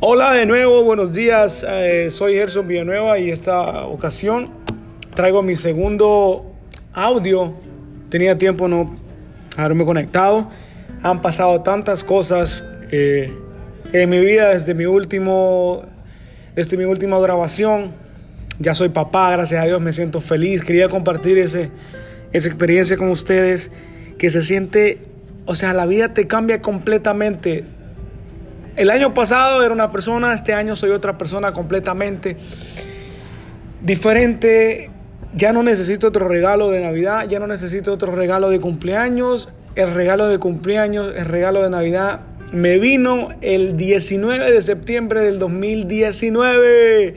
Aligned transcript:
Hola 0.00 0.32
de 0.32 0.44
nuevo, 0.44 0.82
buenos 0.82 1.12
días. 1.12 1.64
Eh, 1.66 2.08
soy 2.10 2.34
Gerson 2.34 2.66
Villanueva 2.66 3.16
y 3.20 3.30
esta 3.30 3.86
ocasión 3.86 4.50
traigo 5.14 5.40
mi 5.42 5.54
segundo 5.54 6.52
audio. 6.92 7.54
Tenía 8.10 8.36
tiempo 8.36 8.66
no 8.66 8.96
haberme 9.56 9.84
conectado. 9.84 10.50
Han 11.02 11.22
pasado 11.22 11.62
tantas 11.62 12.02
cosas 12.02 12.64
eh, 12.90 13.32
en 13.92 14.10
mi 14.10 14.18
vida 14.18 14.48
desde 14.48 14.74
mi 14.74 14.84
último, 14.84 15.82
desde 16.56 16.76
mi 16.76 16.84
última 16.84 17.18
grabación. 17.20 17.92
Ya 18.58 18.74
soy 18.74 18.88
papá, 18.88 19.30
gracias 19.30 19.62
a 19.62 19.66
Dios, 19.66 19.80
me 19.80 19.92
siento 19.92 20.20
feliz. 20.20 20.62
Quería 20.64 20.88
compartir 20.88 21.38
ese, 21.38 21.70
esa 22.32 22.48
experiencia 22.48 22.96
con 22.96 23.10
ustedes, 23.10 23.70
que 24.18 24.28
se 24.28 24.42
siente, 24.42 24.98
o 25.46 25.54
sea, 25.54 25.72
la 25.72 25.86
vida 25.86 26.12
te 26.12 26.26
cambia 26.26 26.60
completamente 26.60 27.64
el 28.76 28.90
año 28.90 29.14
pasado 29.14 29.62
era 29.62 29.72
una 29.72 29.92
persona, 29.92 30.34
este 30.34 30.52
año 30.52 30.76
soy 30.76 30.90
otra 30.90 31.16
persona 31.16 31.52
completamente 31.52 32.36
diferente. 33.82 34.90
Ya 35.34 35.52
no 35.52 35.62
necesito 35.62 36.08
otro 36.08 36.28
regalo 36.28 36.70
de 36.70 36.80
Navidad, 36.80 37.26
ya 37.28 37.38
no 37.38 37.46
necesito 37.46 37.92
otro 37.92 38.14
regalo 38.14 38.50
de 38.50 38.60
cumpleaños. 38.60 39.48
El 39.74 39.92
regalo 39.92 40.28
de 40.28 40.38
cumpleaños, 40.38 41.12
el 41.16 41.24
regalo 41.24 41.62
de 41.62 41.70
Navidad 41.70 42.20
me 42.52 42.78
vino 42.78 43.30
el 43.40 43.76
19 43.76 44.52
de 44.52 44.62
septiembre 44.62 45.20
del 45.20 45.38
2019. 45.38 47.16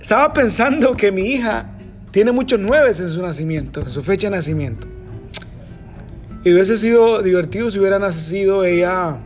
Estaba 0.00 0.34
pensando 0.34 0.96
que 0.96 1.12
mi 1.12 1.22
hija 1.28 1.70
tiene 2.10 2.32
muchos 2.32 2.60
nueves 2.60 3.00
en 3.00 3.08
su 3.08 3.22
nacimiento, 3.22 3.80
en 3.80 3.90
su 3.90 4.02
fecha 4.02 4.28
de 4.28 4.36
nacimiento. 4.36 4.86
Y 6.44 6.52
hubiese 6.52 6.76
sido 6.76 7.22
divertido 7.22 7.70
si 7.70 7.78
hubiera 7.78 7.98
nacido 7.98 8.64
ella 8.64 9.18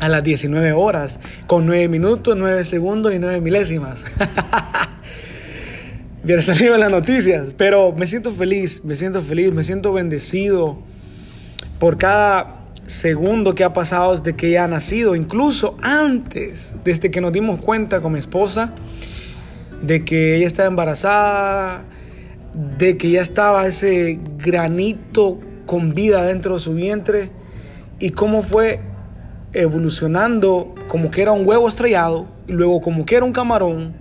a 0.00 0.08
las 0.08 0.22
19 0.22 0.72
horas, 0.72 1.18
con 1.46 1.66
9 1.66 1.88
minutos, 1.88 2.36
9 2.36 2.64
segundos 2.64 3.14
y 3.14 3.18
9 3.18 3.40
milésimas. 3.40 4.04
Hubiera 6.24 6.42
salido 6.42 6.74
en 6.74 6.80
las 6.80 6.90
noticias, 6.90 7.52
pero 7.56 7.92
me 7.92 8.06
siento 8.06 8.32
feliz, 8.32 8.84
me 8.84 8.96
siento 8.96 9.22
feliz, 9.22 9.52
me 9.52 9.62
siento 9.62 9.92
bendecido 9.92 10.78
por 11.78 11.98
cada 11.98 12.56
segundo 12.86 13.54
que 13.54 13.64
ha 13.64 13.72
pasado 13.72 14.12
desde 14.12 14.34
que 14.34 14.48
ella 14.48 14.64
ha 14.64 14.68
nacido, 14.68 15.14
incluso 15.14 15.76
antes, 15.82 16.76
desde 16.84 17.10
que 17.10 17.20
nos 17.20 17.32
dimos 17.32 17.60
cuenta 17.60 18.00
con 18.00 18.12
mi 18.12 18.18
esposa 18.18 18.74
de 19.82 20.04
que 20.04 20.36
ella 20.36 20.46
estaba 20.46 20.68
embarazada, 20.68 21.84
de 22.78 22.96
que 22.96 23.10
ya 23.10 23.20
estaba 23.20 23.66
ese 23.66 24.18
granito 24.38 25.38
con 25.66 25.94
vida 25.94 26.24
dentro 26.24 26.54
de 26.54 26.60
su 26.60 26.74
vientre 26.74 27.30
y 27.98 28.10
cómo 28.10 28.42
fue 28.42 28.80
evolucionando 29.56 30.74
como 30.88 31.10
que 31.10 31.22
era 31.22 31.32
un 31.32 31.46
huevo 31.46 31.68
estrellado, 31.68 32.26
y 32.46 32.52
luego 32.52 32.80
como 32.80 33.06
que 33.06 33.16
era 33.16 33.24
un 33.24 33.32
camarón, 33.32 33.94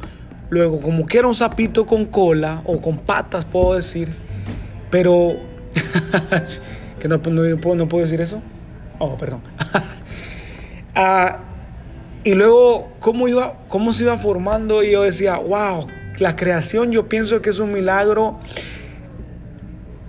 luego 0.50 0.80
como 0.82 1.06
que 1.06 1.18
era 1.18 1.28
un 1.28 1.36
sapito 1.36 1.86
con 1.86 2.06
cola 2.06 2.62
o 2.66 2.82
con 2.82 2.98
patas, 2.98 3.46
puedo 3.46 3.76
decir, 3.76 4.14
pero 4.92 5.36
que 7.00 7.08
no, 7.08 7.18
no, 7.18 7.88
puedo, 7.88 8.04
decir 8.04 8.22
eso. 8.22 8.42
Oh, 9.00 9.18
perdón. 9.18 9.42
Ah, 10.98 11.40
y 12.24 12.36
luego 12.36 12.94
cómo 13.02 13.28
iba, 13.28 13.58
cómo 13.68 13.92
se 13.92 14.04
iba 14.04 14.18
formando 14.18 14.82
y 14.82 14.94
yo 14.94 15.04
decía, 15.04 15.36
wow, 15.36 15.86
la 16.20 16.38
creación 16.38 16.94
yo 16.94 17.10
pienso 17.10 17.42
que 17.42 17.50
es 17.50 17.60
un 17.60 17.74
milagro, 17.74 18.40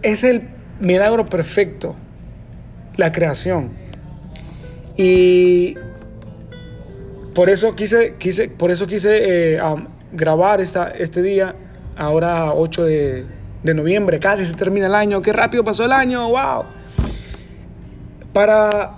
es 0.02 0.22
el 0.22 0.48
milagro 0.78 1.26
perfecto, 1.26 1.96
la 2.96 3.10
creación. 3.10 3.72
Y 4.96 5.76
por 7.34 7.50
eso 7.50 7.74
quise, 7.74 8.14
quise, 8.18 8.48
por 8.48 8.70
eso 8.70 8.86
quise 8.86 9.56
eh, 9.56 9.60
grabar 10.12 10.60
esta, 10.60 10.88
este 10.90 11.22
día, 11.22 11.54
ahora 11.96 12.54
8 12.54 12.84
de, 12.84 13.26
de 13.62 13.74
noviembre, 13.74 14.18
casi 14.18 14.46
se 14.46 14.54
termina 14.54 14.86
el 14.86 14.94
año, 14.94 15.20
qué 15.20 15.32
rápido 15.32 15.62
pasó 15.64 15.84
el 15.84 15.92
año, 15.92 16.28
wow. 16.28 16.64
Para 18.32 18.94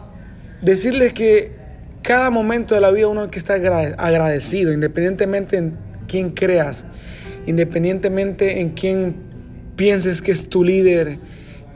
decirles 0.62 1.12
que 1.12 1.53
cada 2.03 2.31
momento 2.31 2.75
de 2.75 2.81
la 2.81 2.91
vida 2.91 3.08
uno 3.08 3.22
hay 3.22 3.28
que 3.28 3.38
estar 3.38 3.60
agradecido, 3.98 4.72
independientemente 4.72 5.56
en 5.56 5.76
quién 6.06 6.31
creas, 6.31 6.84
independientemente 7.47 8.60
en 8.60 8.70
quién 8.70 9.16
pienses 9.76 10.22
que 10.22 10.32
es 10.32 10.48
tu 10.48 10.64
líder, 10.64 11.19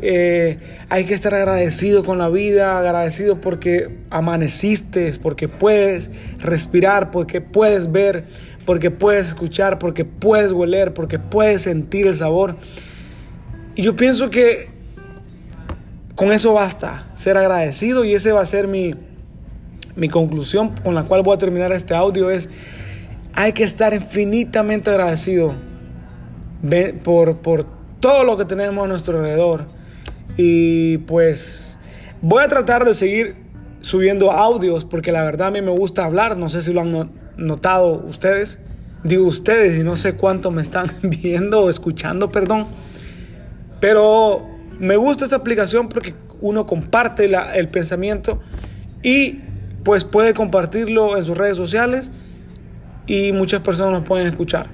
eh, 0.04 0.58
hay 0.88 1.04
que 1.04 1.14
estar 1.14 1.32
agradecido 1.32 2.02
con 2.02 2.18
la 2.18 2.28
vida, 2.28 2.76
agradecido 2.76 3.40
porque 3.40 4.00
amaneciste, 4.10 5.12
porque 5.22 5.46
puedes 5.46 6.10
respirar, 6.40 7.12
porque 7.12 7.40
puedes 7.40 7.92
ver, 7.92 8.24
porque 8.66 8.90
puedes 8.90 9.28
escuchar, 9.28 9.78
porque 9.78 10.04
puedes 10.04 10.50
oler, 10.50 10.92
porque 10.92 11.20
puedes 11.20 11.62
sentir 11.62 12.08
el 12.08 12.16
sabor. 12.16 12.56
Y 13.76 13.82
yo 13.82 13.94
pienso 13.94 14.28
que 14.28 14.70
con 16.16 16.32
eso 16.32 16.52
basta, 16.52 17.06
ser 17.14 17.38
agradecido 17.38 18.04
y 18.04 18.14
ese 18.14 18.32
va 18.32 18.40
a 18.42 18.46
ser 18.46 18.66
mi, 18.66 18.96
mi 19.94 20.08
conclusión 20.08 20.74
con 20.82 20.96
la 20.96 21.04
cual 21.04 21.22
voy 21.22 21.36
a 21.36 21.38
terminar 21.38 21.70
este 21.70 21.94
audio 21.94 22.28
es, 22.28 22.48
hay 23.34 23.52
que 23.52 23.62
estar 23.62 23.94
infinitamente 23.94 24.90
agradecido 24.90 25.54
por, 27.04 27.38
por 27.38 27.66
todo 28.00 28.24
lo 28.24 28.36
que 28.36 28.44
tenemos 28.44 28.84
a 28.84 28.88
nuestro 28.88 29.18
alrededor 29.18 29.81
y 30.36 30.98
pues 30.98 31.78
voy 32.20 32.42
a 32.42 32.48
tratar 32.48 32.84
de 32.84 32.94
seguir 32.94 33.36
subiendo 33.80 34.30
audios 34.30 34.84
porque 34.84 35.12
la 35.12 35.22
verdad 35.22 35.48
a 35.48 35.50
mí 35.50 35.60
me 35.60 35.70
gusta 35.70 36.04
hablar. 36.04 36.36
No 36.36 36.48
sé 36.48 36.62
si 36.62 36.72
lo 36.72 36.80
han 36.80 37.12
notado 37.36 38.04
ustedes. 38.06 38.58
Digo 39.04 39.26
ustedes 39.26 39.78
y 39.80 39.84
no 39.84 39.96
sé 39.96 40.14
cuánto 40.14 40.50
me 40.50 40.62
están 40.62 40.90
viendo 41.02 41.62
o 41.62 41.70
escuchando, 41.70 42.30
perdón. 42.30 42.68
Pero 43.80 44.48
me 44.78 44.96
gusta 44.96 45.24
esta 45.24 45.36
aplicación 45.36 45.88
porque 45.88 46.14
uno 46.40 46.66
comparte 46.66 47.30
el 47.54 47.68
pensamiento 47.68 48.40
y 49.02 49.40
pues 49.84 50.04
puede 50.04 50.34
compartirlo 50.34 51.16
en 51.16 51.24
sus 51.24 51.36
redes 51.36 51.56
sociales 51.56 52.12
y 53.06 53.32
muchas 53.32 53.60
personas 53.60 53.92
nos 53.92 54.04
pueden 54.04 54.28
escuchar. 54.28 54.66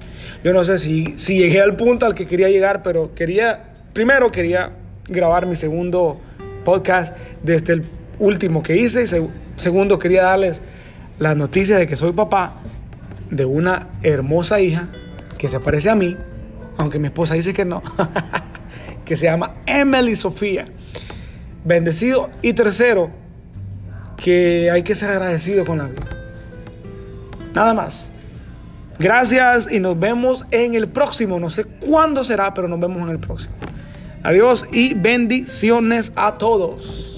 Yo 0.43 0.53
no 0.53 0.63
sé 0.63 0.77
si, 0.77 1.13
si 1.15 1.37
llegué 1.37 1.61
al 1.61 1.75
punto 1.75 2.05
al 2.05 2.13
que 2.15 2.27
quería 2.27 2.49
llegar, 2.49 2.83
pero 2.83 3.13
quería, 3.15 3.73
primero 3.93 4.31
quería 4.31 4.73
grabar 5.09 5.45
mi 5.45 5.55
segundo 5.55 6.19
podcast 6.63 7.15
desde 7.43 7.73
el 7.73 7.85
último 8.19 8.63
que 8.63 8.77
hice. 8.77 9.05
Segundo, 9.55 9.99
quería 9.99 10.23
darles 10.23 10.61
la 11.17 11.35
noticia 11.35 11.77
de 11.77 11.87
que 11.87 11.95
soy 11.95 12.13
papá 12.13 12.55
de 13.29 13.45
una 13.45 13.87
hermosa 14.03 14.59
hija 14.59 14.87
que 15.37 15.49
se 15.49 15.59
parece 15.59 15.89
a 15.89 15.95
mí, 15.95 16.17
aunque 16.77 16.99
mi 16.99 17.07
esposa 17.07 17.33
dice 17.33 17.53
que 17.53 17.65
no, 17.65 17.81
que 19.05 19.17
se 19.17 19.25
llama 19.25 19.55
Emily 19.65 20.15
Sofía. 20.15 20.67
Bendecido. 21.65 22.29
Y 22.41 22.53
tercero, 22.53 23.11
que 24.17 24.69
hay 24.71 24.83
que 24.83 24.95
ser 24.95 25.09
agradecido 25.09 25.65
con 25.65 25.77
la 25.77 25.85
vida. 25.85 26.07
Nada 27.53 27.73
más. 27.73 28.11
Gracias 28.97 29.71
y 29.71 29.79
nos 29.79 29.97
vemos 29.97 30.45
en 30.51 30.73
el 30.73 30.89
próximo. 30.89 31.39
No 31.39 31.49
sé 31.49 31.63
cuándo 31.63 32.23
será, 32.23 32.53
pero 32.53 32.67
nos 32.67 32.79
vemos 32.79 33.01
en 33.03 33.09
el 33.09 33.19
próximo. 33.19 33.55
Adiós 34.23 34.65
y 34.71 34.93
bendiciones 34.93 36.11
a 36.15 36.37
todos. 36.37 37.08